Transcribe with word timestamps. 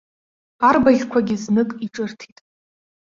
Арбаӷьқәагьы 0.67 1.35
знык 1.43 1.69
иҿырҭит. 1.85 2.37